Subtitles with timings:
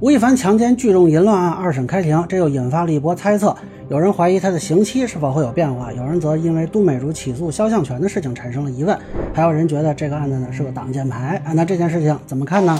[0.00, 3.52] 吴亦凡强奸聚众淫乱案二审开庭，这又引发了一波猜测。
[3.88, 8.96] 有人怀疑他的刑期是否会有变化，有人则因为都美竹起诉肖像权的事情产生了疑问，
[9.34, 11.50] 还有人觉得这个案子呢是个挡箭牌啊。
[11.52, 12.78] 那这件事情怎么看呢？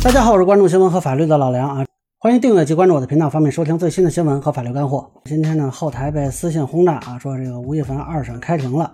[0.00, 1.84] 大家好，我是关注新闻和法律的老梁啊，
[2.20, 5.08] 欢迎订阅及关注我的频道，方便收听最新的新闻和法律干货。
[5.26, 8.92] 今天呢，后台被私信轰炸啊，说这个吴亦凡二审开庭了。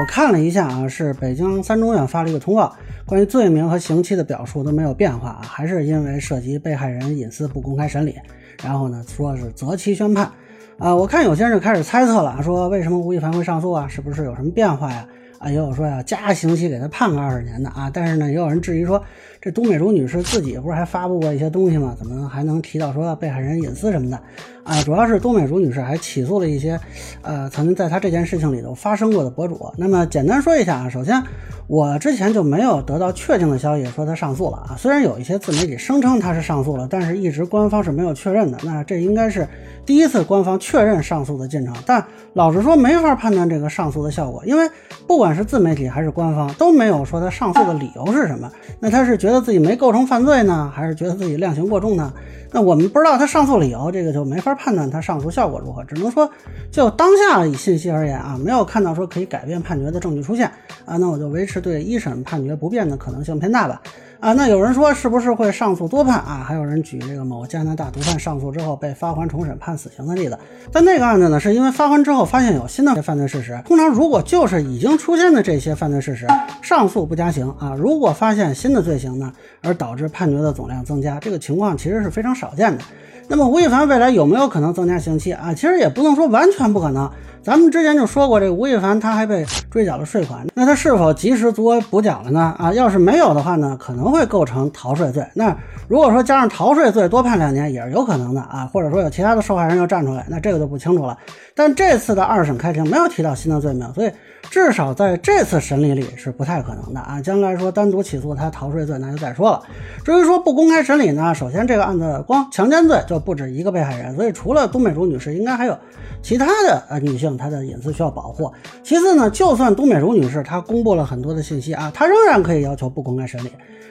[0.00, 2.72] 我看了一下啊，是北京三中院发了一个通告，
[3.04, 8.14] 关于罪名和刑期的表述都没有变化啊，还是因为涉及被害人隐私不公开审理，
[8.62, 10.30] 然后呢说是择期宣判
[10.78, 10.94] 啊。
[10.94, 13.88] 我看有些人就开始猜测了，说为什么吴亦凡会上诉啊？
[13.88, 15.04] 是不是有什么变化呀？
[15.40, 19.02] 啊，也有说要加刑期给他判个二十年的啊，但是呢，也有人质疑说，
[19.42, 21.94] 这都美竹女士自己不是还发布过一些东西吗？
[21.98, 24.20] 怎么还能提到说被害人隐私什么的？
[24.64, 26.78] 啊，主要是都美竹女士还起诉了一些，
[27.22, 29.72] 呃，曾经在她这件事情里头发生过的博主。
[29.78, 31.20] 那么简单说一下啊，首先
[31.66, 38.58] 我之前就没有得到确定的消息说她上诉了啊，虽然有一些自媒体声称她是上诉了，但是一直官方是没有确认的。
[38.62, 39.48] 那这应该是
[39.86, 44.68] 第一次官方确认上诉的进程，但老实说没法判断这个上诉的效果，因为
[45.06, 48.52] 不管是自媒体还是官方都没有说她上诉的理由是什么。
[48.78, 52.12] 那她是觉觉得自己没构成犯罪呢，还是觉得自己量刑过重呢？
[52.50, 56.28] 那我们不知道他上诉理由，这个就没法判断他上诉效果如何，只能说
[56.72, 60.50] 就当下以信息而言啊，没有看到说可以改变判决的证据出现
[60.84, 63.80] 啊，那我就维持对一审判决不变的可能性偏大吧。
[64.20, 66.44] 啊，那有人说是不是会上诉多判啊？
[66.46, 70.38] 还有人举这个某加拿大毒贩上诉之后被发还重审判死刑的例子。
[70.70, 73.58] 但那个案子呢，是因为发还之后发现有新的犯罪事实。
[73.66, 76.26] 通常如果就是已经出现的这些犯罪事实，
[76.60, 77.74] 上诉不加刑啊。
[77.74, 79.32] 如果发现新的罪行呢，
[79.62, 82.84] 而导致判决的总量增加，这个情况其实是非常少见的。
[83.30, 85.54] 那么吴亦凡未来有没有可能增加刑期啊？
[85.54, 87.08] 其实也不能说完全不可能。
[87.44, 92.52] 咱们之前就说过，这吴亦凡他还被追缴了税款，那他是否及时足额补缴了呢？
[92.58, 95.24] 啊，要是没有的话呢，可能会构成逃税罪。
[95.32, 95.56] 那
[95.86, 101.16] 如果说加上逃税罪多判两年也是有可能的啊，或者说有其他的受害人要站出来，那这个就不清楚了。
[101.54, 104.10] 但这次的二审开庭没有提到新的罪名，所以
[104.50, 107.22] 至少在这次审理里是不太可能的啊。
[107.22, 109.62] 将来说单独起诉他逃税罪，那就再说了。
[110.04, 115.78] 至于说不公开审理呢，首先这个案子光强奸罪就不止一个被害人，所以除了东美竹女士，应该还有
[116.22, 117.36] 其他的呃女性。
[117.36, 118.52] 她的隐私需要保护。
[118.82, 123.50] 其次呢，就算东美竹女士她公布了很多的信息啊，她仍然可以要求不公开审理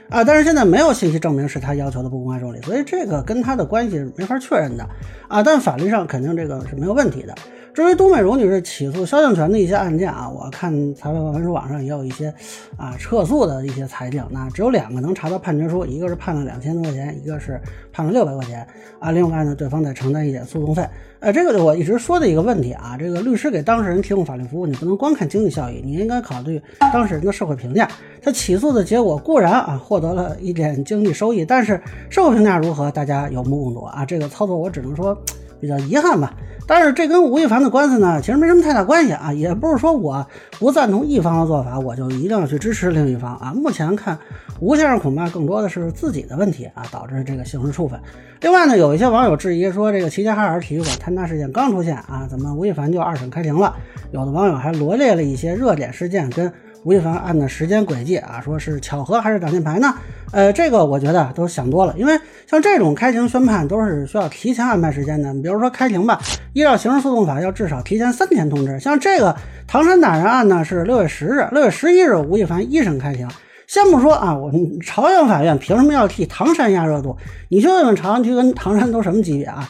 [0.10, 0.24] 啊。
[0.24, 4.86] 但是现在没有信息证明是她要求的不公开受理，所以这个跟她的关系是没法确认的
[5.28, 5.42] 啊。
[5.42, 7.34] 但法律上肯定这个是没有问题的。
[7.80, 12.28] 至于都美荣女士起诉肖像权的一些案件啊，我看裁判文书网上也有一些
[12.76, 17.58] 啊撤诉的一些裁定，那只有两个能查到判决书，一个是判了两千多块钱，一个是
[17.94, 18.68] 判了六百块钱
[19.00, 19.12] 啊。
[19.12, 20.86] 另外呢，对方得承担一点诉讼费。
[21.22, 26.62] 呃，这个我一直说的一个问题啊，这个律师给当事人提供法律服务，你不能光看经济效益，你应该考虑
[26.92, 27.88] 当事人的社会评价。
[28.22, 34.04] 他起诉的结果固然啊获得了一点经济收益，但是社会评价如何，大家有目共睹啊。
[34.04, 35.18] 这个操作我只能说
[35.62, 36.36] 比较遗憾吧。
[36.70, 40.24] 但是这跟吴亦凡的官司呢，其实没什么太大关系啊，也不是说我
[40.60, 43.52] 不赞同一方的做法，我就一定要去支持另一方啊。
[43.56, 44.16] 目前看，
[44.60, 48.00] 吴先生恐怕更多的是自己的问题啊，导致这个刑事处分。
[48.42, 53.76] 另外呢，有一些网友质疑说，这个齐齐哈尔体育馆坍塌事件刚出现啊，怎么吴亦凡就二审开庭了？
[54.12, 56.54] 有的网友还罗列了一些热点事件跟。
[56.84, 59.94] 吴亦凡案的时间轨迹啊，说是巧合还是挡箭牌呢？
[60.32, 62.18] 呃，这个我觉得都想多了，因为
[62.48, 65.34] 像这种开庭宣判都是需要提前安排时间的。
[65.34, 66.20] 你比如说开庭吧，
[66.54, 68.80] 依照刑事诉讼法要至少提前三天通知。
[68.80, 69.36] 像这个
[69.68, 73.28] 唐山打人案呢，是六月十日、六月十一日吴亦凡一审开庭。
[73.68, 77.18] 先不说啊，我们朝阳法院凭什么要替唐山压热度？
[77.50, 79.70] 你去问问朝阳区跟唐山都什么级别啊？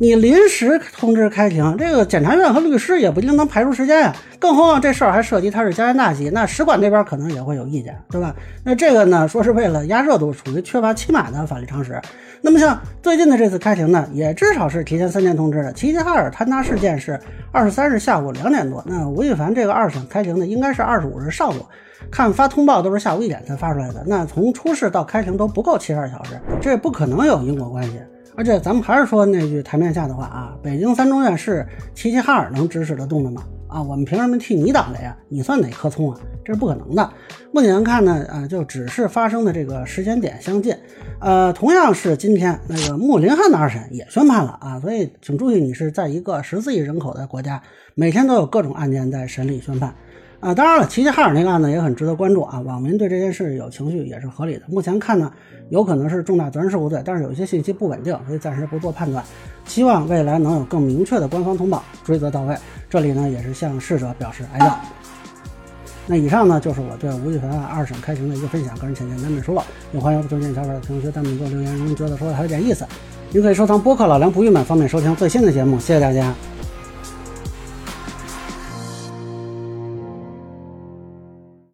[0.00, 4.14] 你临时通知开庭，这个检察院和律师也不一定能排出时间呀。
[4.38, 8.32] 更何况这事儿还涉及他是加拿大籍，那使馆那边可能也会有意见，对吧？
[8.62, 12.00] 那这个呢，说是为了压热度，属于缺乏起码的法律常识。
[12.40, 15.72] 那么像最近的这次开庭呢，也至少是提前三天通知的。
[15.72, 17.18] 齐齐哈尔坍塌事件是
[17.50, 21.66] 二十三日下午两点多，那吴亦凡这个二审开庭呢，应该是二十五日上午。
[22.08, 27.98] 看发通报都是下午一点才发出来的，那从出事到开庭都不够七十二小时，这不可能有因果关系。
[28.38, 33.42] 而且咱们还是说那句台面下的话啊，北京三中院是齐齐哈尔能指使得动的吗？
[33.66, 35.16] 啊，我们凭什么替你挡雷啊？
[35.28, 36.20] 你算哪棵葱啊？
[36.44, 37.12] 这是不可能的。
[37.52, 40.72] 目前看呢，啊，就只是发生的这个时间点相近。
[41.18, 47.60] 呃，同样是今天那个穆林汉的二审也宣判了啊，所以请注意，你是在一个十四亿人口的国家，
[47.96, 49.92] 每天都有各种案件在审理宣判。
[50.40, 52.60] 啊，当然了，齐齐哈尔那个案子也很值得关注啊。
[52.60, 54.62] 网民对这件事有情绪也是合理的。
[54.68, 55.32] 目前看呢，
[55.68, 59.24] 有可能是重大责任事故罪，但是有一些信息不稳定，所以暂时不做判断。
[59.64, 62.56] 希望未来能有更明确的官方通报，追责到位。
[62.88, 64.74] 这里呢，也是向逝者表示哀悼。
[66.06, 69.62] 那以上呢就是我对吴亦凡案二审开庭的一个分享，个人浅见难免疏漏，
[69.92, 72.86] 也欢迎不中见小伙伴评论区弹幕给我留言，如果觉得说的还有点意思，
[73.32, 76.32] 您可以收藏播客老梁不郁闷，方便收听最新的节目，谢谢大家。